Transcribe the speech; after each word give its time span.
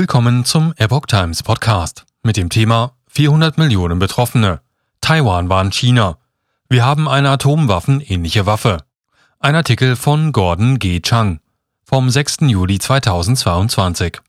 Willkommen 0.00 0.44
zum 0.44 0.74
Epoch 0.76 1.06
Times 1.06 1.42
Podcast 1.42 2.06
mit 2.22 2.36
dem 2.36 2.50
Thema 2.50 2.92
400 3.08 3.58
Millionen 3.58 3.98
Betroffene. 3.98 4.60
Taiwan 5.00 5.48
warnt 5.48 5.74
China. 5.74 6.18
Wir 6.68 6.84
haben 6.84 7.08
eine 7.08 7.30
atomwaffenähnliche 7.30 8.46
Waffe. 8.46 8.84
Ein 9.40 9.56
Artikel 9.56 9.96
von 9.96 10.30
Gordon 10.30 10.78
G. 10.78 11.00
Chang 11.00 11.40
vom 11.82 12.10
6. 12.10 12.42
Juli 12.42 12.78
2022. 12.78 14.20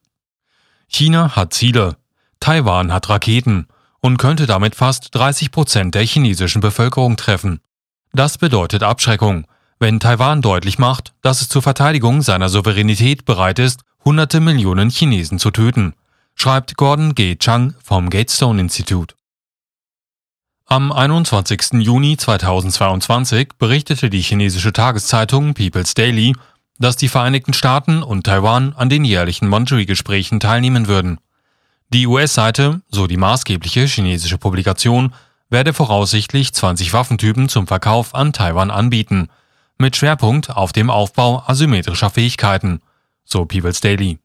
China 0.88 1.36
hat 1.36 1.53
Ziele. 1.53 1.97
Taiwan 2.40 2.92
hat 2.92 3.08
Raketen 3.08 3.67
und 3.99 4.17
könnte 4.17 4.47
damit 4.47 4.74
fast 4.74 5.13
30 5.13 5.51
Prozent 5.51 5.94
der 5.94 6.04
chinesischen 6.04 6.62
Bevölkerung 6.62 7.15
treffen. 7.15 7.60
Das 8.12 8.40
bedeutet 8.40 8.81
Abschreckung, 8.81 9.46
wenn 9.78 9.99
Taiwan 9.99 10.42
deutlich 10.42 10.79
macht, 10.79 11.13
dass 11.22 11.42
es 11.42 11.47
zur 11.47 11.62
Verteidigung 11.62 12.24
seiner 12.24 12.49
Souveränität 12.49 13.26
bereit 13.26 13.60
ist, 13.60 13.83
hunderte 14.06 14.40
Millionen 14.40 14.90
Chinesen 14.90 15.40
zu 15.40 15.52
töten, 15.52 15.94
schreibt 16.36 16.77
Gordon 16.77 17.16
G. 17.16 17.36
Chang 17.36 17.76
vom 17.84 18.09
Gatestone 18.09 18.62
Institute. 18.62 19.16
Am 20.66 20.91
21. 20.91 21.73
Juni 21.80 22.16
2022 22.16 23.49
berichtete 23.57 24.09
die 24.09 24.21
chinesische 24.21 24.71
Tageszeitung 24.71 25.54
People's 25.54 25.95
Daily, 25.95 26.35
dass 26.77 26.95
die 26.95 27.09
Vereinigten 27.09 27.54
Staaten 27.54 28.04
und 28.04 28.26
Taiwan 28.26 28.73
an 28.73 28.88
den 28.88 29.04
jährlichen 29.04 29.48
Monterey-Gesprächen 29.48 30.40
teilnehmen 30.40 30.88
würden. 30.88 31.18
Die 31.91 32.05
US-Seite, 32.05 32.81
so 32.90 33.07
die 33.07 33.18
maßgebliche 33.18 33.85
chinesische 33.85 34.38
Publikation, 34.38 35.13
werde 35.49 35.73
voraussichtlich 35.73 36.54
20 36.54 36.93
Waffentypen 36.93 37.49
zum 37.49 37.66
Verkauf 37.66 38.13
an 38.13 38.31
Taiwan 38.31 38.70
anbieten, 38.70 39.29
mit 39.79 39.95
Schwerpunkt 39.95 40.52
auf 40.52 40.71
dem 40.71 40.90
Aufbau 40.90 41.43
asymmetrischer 41.48 42.12
Fähigkeiten 42.12 42.79
so 43.31 43.45
People's 43.45 43.79
Daily. 43.79 44.19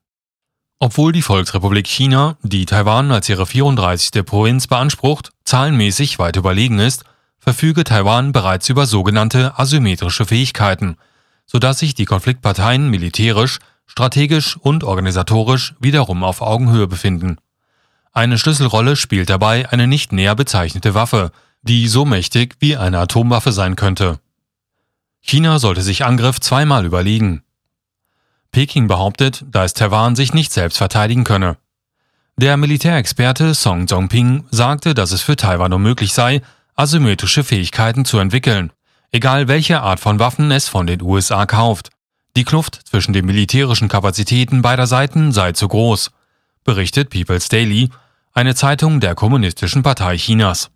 Obwohl 0.79 1.13
die 1.13 1.23
Volksrepublik 1.23 1.87
China, 1.87 2.37
die 2.43 2.67
Taiwan 2.67 3.13
als 3.13 3.29
ihre 3.29 3.47
34. 3.47 4.25
Provinz 4.25 4.67
beansprucht, 4.67 5.31
zahlenmäßig 5.45 6.19
weit 6.19 6.37
überlegen 6.37 6.79
ist, 6.79 7.05
verfüge 7.39 7.85
Taiwan 7.85 8.33
bereits 8.33 8.69
über 8.69 8.87
sogenannte 8.87 9.59
asymmetrische 9.59 10.27
Fähigkeiten, 10.27 10.97
sodass 11.47 11.79
sich 11.79 11.95
die 11.95 12.07
Konfliktparteien 12.07 12.91
militärisch, 12.91 13.59
strategisch 13.87 14.57
und 14.57 14.83
organisatorisch 14.83 15.75
wiederum 15.79 16.25
auf 16.25 16.41
Augenhöhe 16.41 16.89
befinden. 16.89 17.37
Eine 18.13 18.39
Schlüsselrolle 18.39 18.97
spielt 18.97 19.31
dabei 19.31 19.71
eine 19.71 19.87
nicht 19.87 20.13
näher 20.13 20.35
bezeichnete 20.35 20.95
Waffe, 20.95 21.31
die 21.63 21.89
so 21.89 22.05
mächtig 22.05 22.57
wie 22.61 22.77
eine 22.77 22.99
Atomwaffe 22.99 23.53
sein 23.53 23.77
könnte. 23.77 24.19
China 25.21 25.59
sollte 25.59 25.83
sich 25.83 26.05
Angriff 26.05 26.41
zweimal 26.41 26.85
überlegen. 26.85 27.44
Peking 28.55 28.87
behauptet, 28.87 29.45
dass 29.51 29.75
Taiwan 29.75 30.17
sich 30.17 30.33
nicht 30.33 30.53
selbst 30.53 30.79
verteidigen 30.79 31.25
könne. 31.25 31.59
Der 32.37 32.57
Militärexperte 32.57 33.53
Song 33.55 33.87
Zongping 33.87 34.45
sagte, 34.51 34.95
dass 34.95 35.13
es 35.13 35.23
für 35.23 35.37
Taiwan 35.37 35.73
unmöglich 35.73 36.15
sei, 36.15 36.41
asymmetrische 36.77 37.45
Fähigkeiten 37.45 38.05
zu 38.05 38.19
entwickeln, 38.19 38.73
egal 39.13 39.49
welche 39.49 39.83
Art 39.83 40.01
von 40.01 40.19
Waffen 40.19 40.51
es 40.51 40.69
von 40.69 40.87
den 40.87 41.03
USA 41.03 41.47
kauft. 41.47 41.91
Die 42.37 42.45
Kluft 42.45 42.81
zwischen 42.89 43.13
den 43.13 43.27
militärischen 43.27 43.89
Kapazitäten 43.89 44.63
beider 44.63 44.87
Seiten 44.87 45.33
sei 45.33 45.53
zu 45.53 45.69
groß, 45.69 46.13
berichtet 46.65 47.11
People's 47.11 47.49
Daily, 47.49 47.91
eine 48.33 48.55
Zeitung 48.55 49.01
der 49.01 49.15
Kommunistischen 49.15 49.83
Partei 49.83 50.17
Chinas. 50.17 50.71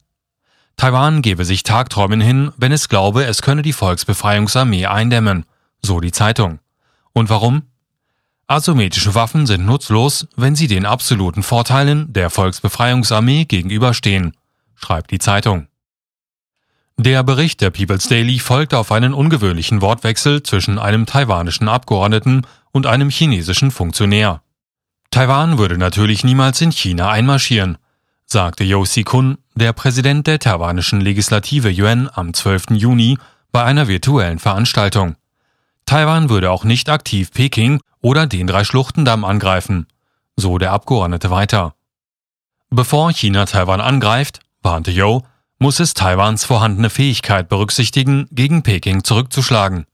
Taiwan 0.76 1.22
gebe 1.22 1.44
sich 1.44 1.62
Tagträumen 1.62 2.20
hin, 2.20 2.52
wenn 2.56 2.72
es 2.72 2.88
glaube, 2.88 3.24
es 3.24 3.42
könne 3.42 3.62
die 3.62 3.72
Volksbefreiungsarmee 3.72 4.86
eindämmen, 4.86 5.44
so 5.80 6.00
die 6.00 6.12
Zeitung. 6.12 6.60
Und 7.18 7.30
warum? 7.30 7.62
Asymmetrische 8.46 9.12
Waffen 9.16 9.44
sind 9.44 9.66
nutzlos, 9.66 10.28
wenn 10.36 10.54
sie 10.54 10.68
den 10.68 10.86
absoluten 10.86 11.42
Vorteilen 11.42 12.12
der 12.12 12.30
Volksbefreiungsarmee 12.30 13.44
gegenüberstehen, 13.44 14.36
schreibt 14.76 15.10
die 15.10 15.18
Zeitung. 15.18 15.66
Der 16.96 17.24
Bericht 17.24 17.60
der 17.60 17.70
People's 17.70 18.06
Daily 18.06 18.38
folgt 18.38 18.72
auf 18.72 18.92
einen 18.92 19.14
ungewöhnlichen 19.14 19.82
Wortwechsel 19.82 20.44
zwischen 20.44 20.78
einem 20.78 21.06
taiwanischen 21.06 21.66
Abgeordneten 21.68 22.42
und 22.70 22.86
einem 22.86 23.10
chinesischen 23.10 23.72
Funktionär. 23.72 24.42
Taiwan 25.10 25.58
würde 25.58 25.76
natürlich 25.76 26.22
niemals 26.22 26.60
in 26.60 26.70
China 26.70 27.10
einmarschieren, 27.10 27.78
sagte 28.26 28.62
Yo 28.62 28.84
Si-kun, 28.84 29.38
der 29.56 29.72
Präsident 29.72 30.28
der 30.28 30.38
taiwanischen 30.38 31.00
Legislative 31.00 31.68
Yuan, 31.68 32.08
am 32.12 32.32
12. 32.32 32.66
Juni 32.74 33.18
bei 33.50 33.64
einer 33.64 33.88
virtuellen 33.88 34.38
Veranstaltung. 34.38 35.16
Taiwan 35.88 36.28
würde 36.28 36.50
auch 36.50 36.64
nicht 36.64 36.90
aktiv 36.90 37.30
Peking 37.32 37.80
oder 38.02 38.26
den 38.26 38.46
Drei-Schluchtendamm 38.46 39.24
angreifen, 39.24 39.86
so 40.36 40.58
der 40.58 40.72
Abgeordnete 40.72 41.30
weiter. 41.30 41.76
Bevor 42.68 43.10
China 43.10 43.46
Taiwan 43.46 43.80
angreift, 43.80 44.40
warnte 44.60 44.90
Yo, 44.90 45.22
muss 45.58 45.80
es 45.80 45.94
Taiwans 45.94 46.44
vorhandene 46.44 46.90
Fähigkeit 46.90 47.48
berücksichtigen, 47.48 48.28
gegen 48.30 48.62
Peking 48.62 49.02
zurückzuschlagen. 49.02 49.86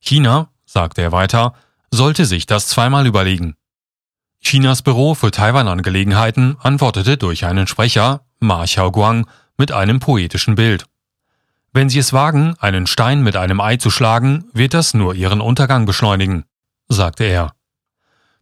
China, 0.00 0.48
sagte 0.64 1.02
er 1.02 1.12
weiter, 1.12 1.54
sollte 1.92 2.26
sich 2.26 2.46
das 2.46 2.66
zweimal 2.66 3.06
überlegen. 3.06 3.54
Chinas 4.40 4.82
Büro 4.82 5.14
für 5.14 5.30
Taiwan-Angelegenheiten 5.30 6.56
antwortete 6.60 7.18
durch 7.18 7.44
einen 7.44 7.68
Sprecher, 7.68 8.22
Ma 8.40 8.64
Xiaoguang, 8.64 9.28
mit 9.56 9.70
einem 9.70 10.00
poetischen 10.00 10.56
Bild. 10.56 10.86
Wenn 11.76 11.90
Sie 11.90 11.98
es 11.98 12.14
wagen, 12.14 12.54
einen 12.58 12.86
Stein 12.86 13.22
mit 13.22 13.36
einem 13.36 13.60
Ei 13.60 13.76
zu 13.76 13.90
schlagen, 13.90 14.46
wird 14.54 14.72
das 14.72 14.94
nur 14.94 15.14
Ihren 15.14 15.42
Untergang 15.42 15.84
beschleunigen, 15.84 16.46
sagte 16.88 17.24
er. 17.24 17.52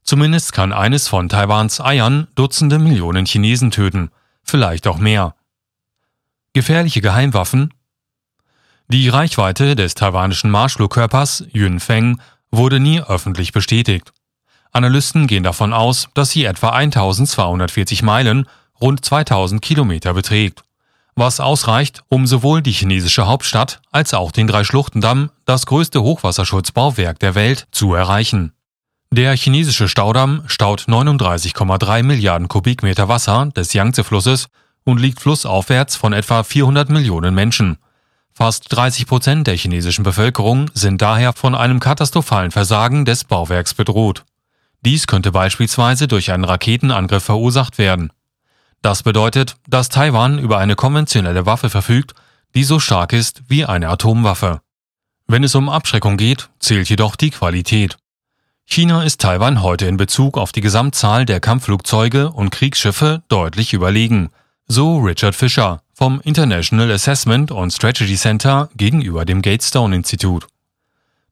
Zumindest 0.05 0.53
kann 0.53 0.73
eines 0.73 1.09
von 1.09 1.29
Taiwans 1.29 1.81
Eiern 1.81 2.29
Dutzende 2.37 2.79
Millionen 2.79 3.27
Chinesen 3.27 3.73
töten, 3.73 4.13
vielleicht 4.45 4.87
auch 4.87 4.99
mehr. 4.99 5.35
Gefährliche 6.53 7.01
Geheimwaffen? 7.01 7.75
Die 8.87 9.09
Reichweite 9.09 9.75
des 9.75 9.97
taiwanischen 9.97 10.53
Marschflugkörpers 10.53 11.45
Yunfeng 11.51 12.21
wurde 12.53 12.79
nie 12.79 13.01
öffentlich 13.01 13.51
bestätigt. 13.51 14.13
Analysten 14.71 15.27
gehen 15.27 15.43
davon 15.43 15.73
aus, 15.73 16.09
dass 16.15 16.31
sie 16.31 16.45
etwa 16.45 16.69
1240 16.69 18.05
Meilen, 18.05 18.47
rund 18.81 19.05
2000 19.05 19.61
Kilometer 19.61 20.15
beträgt 20.15 20.63
was 21.17 21.41
ausreicht, 21.41 22.03
um 22.09 22.27
sowohl 22.27 22.63
die 22.63 22.73
chinesische 22.73 23.27
Hauptstadt 23.27 23.81
als 23.91 24.15
auch 24.15 24.33
den 24.33 24.47
Dreischluchtendamm, 24.47 25.31
das 25.45 25.67
größte 25.67 26.03
Hochwasserschutzbauwerk 26.03 27.19
der 27.19 27.35
Welt, 27.35 27.67
zu 27.71 27.95
erreichen. 27.95 28.53
Der 29.11 29.37
chinesische 29.37 29.89
Staudamm 29.89 30.43
staut 30.47 30.87
39,3 30.89 32.03
Milliarden 32.03 32.49
Kubikmeter 32.49 33.09
Wasser 33.09 33.47
des 33.55 33.73
Yangtze-Flusses 33.73 34.49
und 34.85 34.99
liegt 34.99 35.21
flussaufwärts 35.21 35.97
von 35.97 36.13
etwa 36.13 36.43
400 36.43 36.91
Millionen 36.91 37.35
Menschen. 37.35 37.79
Fast 38.33 38.67
30 38.75 39.07
Prozent 39.07 39.47
der 39.47 39.57
chinesischen 39.57 40.03
Bevölkerung 40.03 40.69
sind 40.75 41.01
daher 41.01 41.33
von 41.33 41.55
einem 41.55 41.79
katastrophalen 41.79 42.51
Versagen 42.51 43.05
des 43.05 43.23
Bauwerks 43.23 43.75
bedroht. 43.75 44.25
Dies 44.85 45.07
könnte 45.07 45.31
beispielsweise 45.31 46.09
durch 46.09 46.33
einen 46.33 46.45
Raketenangriff 46.45 47.23
verursacht 47.23 47.79
werden. 47.79 48.13
Das 48.85 49.03
bedeutet, 49.03 49.57
dass 49.67 49.89
Taiwan 49.89 50.39
über 50.39 50.59
eine 50.59 50.77
konventionelle 50.77 51.47
Waffe 51.47 51.71
verfügt, 51.71 52.13
die 52.55 52.65
so 52.65 52.81
stark 52.81 53.15
ist 53.15 53.41
wie 53.49 53.65
eine 53.65 53.89
Atomwaffe. 53.89 54.61
Wenn 55.27 55.43
es 55.43 55.55
um 55.55 55.71
Abschreckung 55.71 56.19
geht, 56.19 56.51
zählt 56.59 56.91
jedoch 56.91 57.17
die 57.17 57.31
Qualität. 57.31 57.97
China 58.67 59.03
ist 59.03 59.23
Taiwan 59.23 59.63
heute 59.63 59.87
in 59.87 59.97
Bezug 59.97 60.37
auf 60.37 60.53
die 60.53 60.61
Gesamtzahl 60.61 61.25
der 61.25 61.41
Kampfflugzeuge 61.41 62.31
und 62.31 62.51
Kriegsschiffe 62.51 63.23
deutlich 63.29 63.73
überlegen, 63.73 64.29
so 64.67 64.99
Richard 64.99 65.35
Fisher 65.35 65.81
vom 65.95 66.21
International 66.21 66.91
Assessment 66.91 67.53
and 67.53 67.73
Strategy 67.73 68.17
Center 68.17 68.69
gegenüber 68.77 69.25
dem 69.25 69.41
Gatestone 69.41 69.97
Institut. 69.97 70.47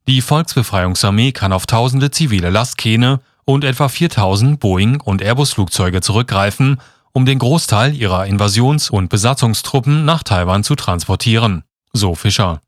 Die 0.08 0.22
Volksbefreiungsarmee 0.22 1.32
kann 1.32 1.52
auf 1.52 1.66
tausende 1.66 2.10
zivile 2.10 2.48
Lastkähne 2.48 3.20
und 3.44 3.62
etwa 3.62 3.90
4000 3.90 4.58
Boeing- 4.58 5.02
und 5.02 5.20
Airbus-Flugzeuge 5.20 6.00
zurückgreifen 6.00 6.80
um 7.12 7.26
den 7.26 7.38
Großteil 7.38 7.94
ihrer 7.94 8.26
Invasions- 8.26 8.90
und 8.90 9.08
Besatzungstruppen 9.08 10.04
nach 10.04 10.22
Taiwan 10.22 10.64
zu 10.64 10.74
transportieren, 10.74 11.64
so 11.92 12.14
Fischer. 12.14 12.60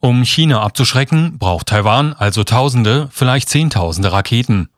Um 0.00 0.24
China 0.24 0.62
abzuschrecken, 0.62 1.38
braucht 1.38 1.68
Taiwan 1.68 2.12
also 2.12 2.44
Tausende, 2.44 3.08
vielleicht 3.10 3.48
Zehntausende 3.48 4.12
Raketen. 4.12 4.68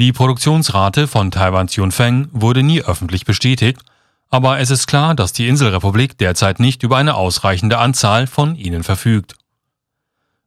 Die 0.00 0.12
Produktionsrate 0.12 1.06
von 1.06 1.30
Taiwans 1.30 1.76
Yunfeng 1.76 2.28
wurde 2.32 2.62
nie 2.62 2.82
öffentlich 2.82 3.24
bestätigt, 3.24 3.80
aber 4.28 4.58
es 4.58 4.70
ist 4.70 4.86
klar, 4.86 5.14
dass 5.14 5.32
die 5.32 5.46
Inselrepublik 5.46 6.18
derzeit 6.18 6.58
nicht 6.58 6.82
über 6.82 6.96
eine 6.96 7.14
ausreichende 7.14 7.78
Anzahl 7.78 8.26
von 8.26 8.56
ihnen 8.56 8.82
verfügt. 8.82 9.36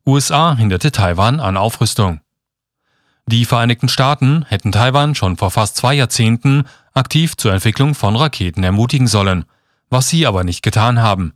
USA 0.05 0.55
hinderte 0.55 0.91
Taiwan 0.91 1.39
an 1.39 1.55
Aufrüstung. 1.55 2.19
Die 3.31 3.45
Vereinigten 3.45 3.89
Staaten 3.89 4.43
hätten 4.47 4.71
Taiwan 4.71 5.13
schon 5.13 5.37
vor 5.37 5.51
fast 5.51 5.75
zwei 5.77 5.93
Jahrzehnten 5.93 6.63
aktiv 6.95 7.37
zur 7.37 7.53
Entwicklung 7.53 7.93
von 7.93 8.15
Raketen 8.15 8.63
ermutigen 8.63 9.05
sollen, 9.05 9.45
was 9.91 10.09
sie 10.09 10.25
aber 10.25 10.43
nicht 10.43 10.63
getan 10.63 10.99
haben. 10.99 11.33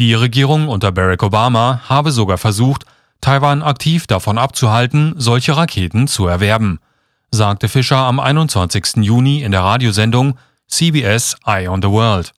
Die 0.00 0.14
Regierung 0.14 0.66
unter 0.66 0.92
Barack 0.92 1.22
Obama 1.22 1.82
habe 1.90 2.10
sogar 2.10 2.38
versucht, 2.38 2.86
Taiwan 3.20 3.62
aktiv 3.62 4.06
davon 4.06 4.38
abzuhalten, 4.38 5.12
solche 5.18 5.54
Raketen 5.54 6.08
zu 6.08 6.26
erwerben, 6.26 6.78
sagte 7.30 7.68
Fischer 7.68 7.98
am 7.98 8.18
21. 8.18 9.04
Juni 9.04 9.42
in 9.42 9.52
der 9.52 9.60
Radiosendung 9.60 10.38
CBS 10.68 11.36
Eye 11.44 11.68
on 11.68 11.82
the 11.82 11.90
World. 11.90 12.32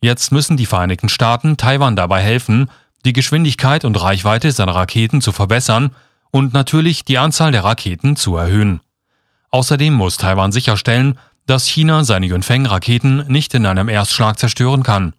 Jetzt 0.00 0.30
müssen 0.30 0.56
die 0.56 0.66
Vereinigten 0.66 1.08
Staaten 1.08 1.56
Taiwan 1.56 1.96
dabei 1.96 2.22
helfen, 2.22 2.70
die 3.04 3.14
Geschwindigkeit 3.14 3.84
und 3.84 4.00
Reichweite 4.00 4.52
seiner 4.52 4.76
Raketen 4.76 5.20
zu 5.20 5.32
verbessern 5.32 5.90
und 6.32 6.52
natürlich 6.52 7.04
die 7.04 7.18
Anzahl 7.18 7.52
der 7.52 7.62
Raketen 7.62 8.16
zu 8.16 8.36
erhöhen. 8.36 8.80
Außerdem 9.50 9.94
muss 9.94 10.16
Taiwan 10.16 10.50
sicherstellen, 10.50 11.18
dass 11.46 11.66
China 11.66 12.02
seine 12.04 12.26
Yunfeng-Raketen 12.26 13.26
nicht 13.28 13.54
in 13.54 13.66
einem 13.66 13.88
Erstschlag 13.88 14.38
zerstören 14.38 14.82
kann. 14.82 15.12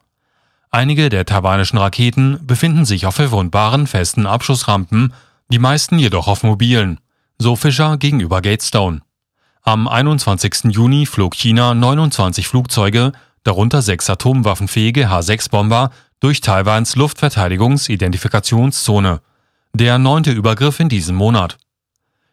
Einige 0.72 1.10
der 1.10 1.26
taiwanischen 1.26 1.78
Raketen 1.78 2.40
befinden 2.46 2.84
sich 2.84 3.06
auf 3.06 3.16
verwundbaren 3.16 3.86
festen 3.86 4.26
Abschussrampen, 4.26 5.14
die 5.50 5.60
meisten 5.60 6.00
jedoch 6.00 6.28
auf 6.28 6.42
mobilen, 6.42 7.00
so 7.38 7.56
Fischer 7.56 7.98
gegenüber 7.98 8.42
Gatestone. 8.42 9.02
Am 9.62 9.88
21. 9.88 10.74
Juni 10.74 11.06
flog 11.06 11.36
China 11.36 11.76
29 11.76 12.48
Flugzeuge, 12.48 13.12
darunter 13.44 13.84
sechs 13.84 14.10
atomwaffenfähige 14.10 15.10
H-6-Bomber, 15.10 15.92
durch 16.20 16.42
Taiwans 16.42 16.96
Luftverteidigungsidentifikationszone. 16.96 19.22
Der 19.76 19.98
neunte 19.98 20.32
Übergriff 20.32 20.80
in 20.80 20.88
diesem 20.88 21.16
Monat. 21.16 21.58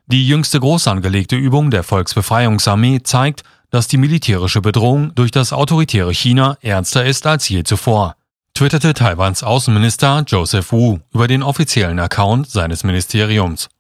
Die 0.04 0.28
jüngste 0.28 0.60
groß 0.60 0.88
angelegte 0.88 1.36
Übung 1.36 1.70
der 1.70 1.82
Volksbefreiungsarmee 1.82 3.02
zeigt, 3.02 3.44
dass 3.70 3.88
die 3.88 3.96
militärische 3.96 4.60
Bedrohung 4.60 5.14
durch 5.14 5.30
das 5.30 5.54
autoritäre 5.54 6.12
China 6.12 6.58
ernster 6.60 7.06
ist 7.06 7.26
als 7.26 7.48
je 7.48 7.64
zuvor, 7.64 8.16
twitterte 8.52 8.92
Taiwans 8.92 9.42
Außenminister 9.42 10.22
Joseph 10.26 10.70
Wu 10.70 10.98
über 11.14 11.28
den 11.28 11.42
offiziellen 11.42 11.98
Account 11.98 12.50
seines 12.50 12.84
Ministeriums. 12.84 13.70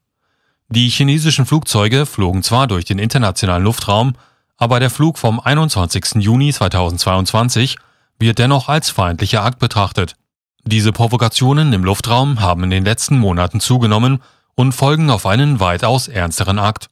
Die 0.70 0.88
chinesischen 0.88 1.44
Flugzeuge 1.44 2.06
flogen 2.06 2.42
zwar 2.42 2.66
durch 2.66 2.86
den 2.86 2.98
internationalen 2.98 3.64
Luftraum, 3.64 4.14
aber 4.56 4.80
der 4.80 4.88
Flug 4.88 5.18
vom 5.18 5.38
21. 5.38 6.14
Juni 6.22 6.50
2022 6.50 7.76
wird 8.18 8.38
dennoch 8.38 8.70
als 8.70 8.88
feindlicher 8.88 9.44
Akt 9.44 9.58
betrachtet. 9.58 10.16
Diese 10.64 10.92
Provokationen 10.92 11.72
im 11.72 11.84
Luftraum 11.84 12.40
haben 12.40 12.64
in 12.64 12.70
den 12.70 12.84
letzten 12.84 13.18
Monaten 13.18 13.60
zugenommen 13.60 14.22
und 14.54 14.72
folgen 14.72 15.10
auf 15.10 15.26
einen 15.26 15.58
weitaus 15.58 16.08
ernsteren 16.08 16.58
Akt. 16.58 16.88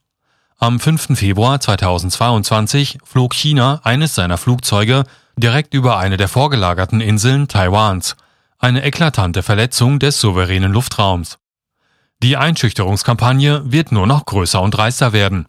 Am 0.57 0.79
5. 0.79 1.17
Februar 1.17 1.59
2022 1.59 2.97
flog 3.03 3.33
China 3.33 3.79
eines 3.83 4.15
seiner 4.15 4.37
Flugzeuge 4.37 5.03
direkt 5.37 5.73
über 5.73 5.97
eine 5.97 6.17
der 6.17 6.27
vorgelagerten 6.27 6.99
Inseln 6.99 7.47
Taiwans, 7.47 8.17
eine 8.57 8.83
eklatante 8.83 9.43
Verletzung 9.43 9.99
des 9.99 10.19
souveränen 10.19 10.73
Luftraums. 10.73 11.37
Die 12.21 12.35
Einschüchterungskampagne 12.35 13.71
wird 13.71 13.93
nur 13.93 14.05
noch 14.05 14.25
größer 14.25 14.61
und 14.61 14.71
dreister 14.71 15.13
werden, 15.13 15.47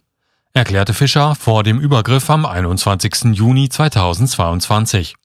erklärte 0.53 0.93
Fischer 0.93 1.35
vor 1.35 1.63
dem 1.63 1.79
Übergriff 1.79 2.29
am 2.29 2.45
21. 2.45 3.33
Juni 3.33 3.67
2022. 3.67 5.15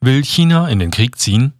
Will 0.00 0.24
China 0.24 0.68
in 0.68 0.78
den 0.80 0.90
Krieg 0.90 1.18
ziehen? 1.18 1.57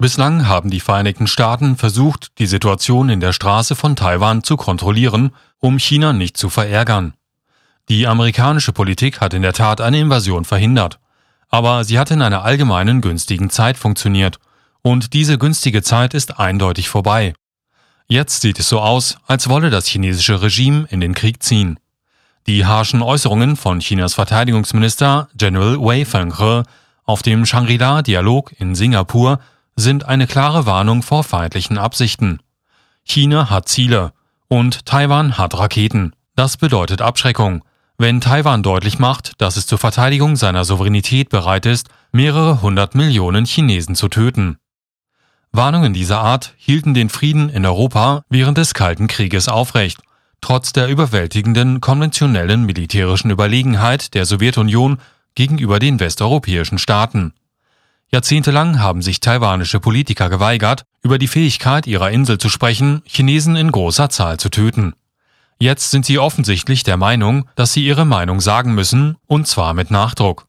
Bislang 0.00 0.48
haben 0.48 0.70
die 0.70 0.80
Vereinigten 0.80 1.26
Staaten 1.26 1.76
versucht, 1.76 2.38
die 2.38 2.46
Situation 2.46 3.10
in 3.10 3.20
der 3.20 3.34
Straße 3.34 3.76
von 3.76 3.96
Taiwan 3.96 4.42
zu 4.42 4.56
kontrollieren, 4.56 5.32
um 5.58 5.78
China 5.78 6.14
nicht 6.14 6.38
zu 6.38 6.48
verärgern. 6.48 7.12
Die 7.90 8.06
amerikanische 8.06 8.72
Politik 8.72 9.20
hat 9.20 9.34
in 9.34 9.42
der 9.42 9.52
Tat 9.52 9.82
eine 9.82 10.00
Invasion 10.00 10.46
verhindert, 10.46 11.00
aber 11.50 11.84
sie 11.84 11.98
hat 11.98 12.10
in 12.10 12.22
einer 12.22 12.44
allgemeinen 12.44 13.02
günstigen 13.02 13.50
Zeit 13.50 13.76
funktioniert, 13.76 14.38
und 14.80 15.12
diese 15.12 15.36
günstige 15.36 15.82
Zeit 15.82 16.14
ist 16.14 16.40
eindeutig 16.40 16.88
vorbei. 16.88 17.34
Jetzt 18.08 18.40
sieht 18.40 18.58
es 18.58 18.70
so 18.70 18.80
aus, 18.80 19.18
als 19.26 19.50
wolle 19.50 19.68
das 19.68 19.86
chinesische 19.86 20.40
Regime 20.40 20.86
in 20.88 21.02
den 21.02 21.14
Krieg 21.14 21.42
ziehen. 21.42 21.78
Die 22.46 22.64
harschen 22.64 23.02
Äußerungen 23.02 23.54
von 23.54 23.80
Chinas 23.80 24.14
Verteidigungsminister 24.14 25.28
General 25.34 25.78
Wei 25.78 26.06
Fenghe 26.06 26.62
auf 27.04 27.20
dem 27.20 27.44
Shangri-La-Dialog 27.44 28.54
in 28.58 28.74
Singapur 28.74 29.40
sind 29.80 30.06
eine 30.06 30.26
klare 30.26 30.66
Warnung 30.66 31.02
vor 31.02 31.24
feindlichen 31.24 31.78
Absichten. 31.78 32.40
China 33.02 33.50
hat 33.50 33.68
Ziele 33.68 34.12
und 34.48 34.86
Taiwan 34.86 35.38
hat 35.38 35.58
Raketen. 35.58 36.14
Das 36.36 36.56
bedeutet 36.56 37.02
Abschreckung. 37.02 37.64
Wenn 37.98 38.20
Taiwan 38.20 38.62
deutlich 38.62 38.98
macht, 38.98 39.32
dass 39.38 39.56
es 39.56 39.66
zur 39.66 39.78
Verteidigung 39.78 40.36
seiner 40.36 40.64
Souveränität 40.64 41.28
bereit 41.28 41.66
ist, 41.66 41.88
mehrere 42.12 42.62
hundert 42.62 42.94
Millionen 42.94 43.44
Chinesen 43.44 43.94
zu 43.94 44.08
töten. 44.08 44.58
Warnungen 45.52 45.92
dieser 45.92 46.20
Art 46.20 46.54
hielten 46.56 46.94
den 46.94 47.08
Frieden 47.08 47.48
in 47.48 47.66
Europa 47.66 48.22
während 48.28 48.56
des 48.58 48.72
Kalten 48.72 49.08
Krieges 49.08 49.48
aufrecht, 49.48 50.00
trotz 50.40 50.72
der 50.72 50.88
überwältigenden 50.88 51.80
konventionellen 51.80 52.64
militärischen 52.64 53.30
Überlegenheit 53.30 54.14
der 54.14 54.24
Sowjetunion 54.24 54.98
gegenüber 55.34 55.78
den 55.78 56.00
westeuropäischen 56.00 56.78
Staaten. 56.78 57.34
Jahrzehntelang 58.12 58.80
haben 58.80 59.02
sich 59.02 59.20
taiwanische 59.20 59.78
Politiker 59.78 60.28
geweigert, 60.28 60.84
über 61.02 61.18
die 61.18 61.28
Fähigkeit 61.28 61.86
ihrer 61.86 62.10
Insel 62.10 62.38
zu 62.38 62.48
sprechen, 62.48 63.02
Chinesen 63.04 63.54
in 63.54 63.70
großer 63.70 64.10
Zahl 64.10 64.38
zu 64.38 64.48
töten. 64.50 64.94
Jetzt 65.58 65.90
sind 65.90 66.04
sie 66.06 66.18
offensichtlich 66.18 66.82
der 66.82 66.96
Meinung, 66.96 67.48
dass 67.54 67.72
sie 67.72 67.84
ihre 67.84 68.04
Meinung 68.04 68.40
sagen 68.40 68.74
müssen, 68.74 69.16
und 69.26 69.46
zwar 69.46 69.74
mit 69.74 69.90
Nachdruck. 69.90 70.46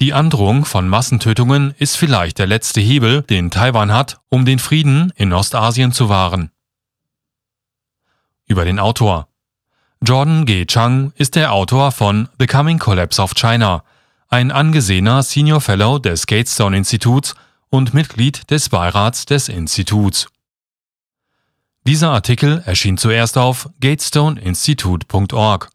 Die 0.00 0.14
Androhung 0.14 0.64
von 0.64 0.88
Massentötungen 0.88 1.74
ist 1.78 1.96
vielleicht 1.96 2.38
der 2.38 2.46
letzte 2.46 2.80
Hebel, 2.80 3.22
den 3.22 3.50
Taiwan 3.50 3.92
hat, 3.92 4.20
um 4.28 4.44
den 4.44 4.58
Frieden 4.58 5.12
in 5.16 5.32
Ostasien 5.32 5.92
zu 5.92 6.08
wahren. 6.08 6.50
Über 8.46 8.64
den 8.64 8.78
Autor 8.78 9.28
Jordan 10.02 10.44
G. 10.44 10.66
Chang 10.66 11.12
ist 11.16 11.34
der 11.34 11.52
Autor 11.52 11.90
von 11.92 12.28
The 12.38 12.46
Coming 12.46 12.78
Collapse 12.78 13.22
of 13.22 13.34
China, 13.34 13.84
ein 14.34 14.50
angesehener 14.50 15.22
Senior 15.22 15.60
Fellow 15.60 16.00
des 16.00 16.26
Gatestone 16.26 16.76
Instituts 16.76 17.36
und 17.70 17.94
Mitglied 17.94 18.50
des 18.50 18.68
Beirats 18.68 19.26
des 19.26 19.48
Instituts. 19.48 20.26
Dieser 21.86 22.10
Artikel 22.10 22.60
erschien 22.66 22.98
zuerst 22.98 23.38
auf 23.38 23.70
gatestoneinstitute.org 23.78 25.70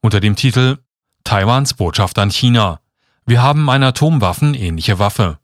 unter 0.00 0.18
dem 0.18 0.34
Titel 0.34 0.78
Taiwans 1.22 1.74
Botschaft 1.74 2.18
an 2.18 2.32
China. 2.32 2.80
Wir 3.24 3.40
haben 3.40 3.70
eine 3.70 3.86
atomwaffenähnliche 3.86 4.98
Waffe. 4.98 5.38